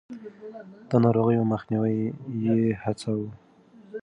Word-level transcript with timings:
د 0.89 0.91
ناروغيو 1.03 1.49
مخنيوی 1.53 1.97
يې 2.43 2.59
هڅاوه. 2.83 3.29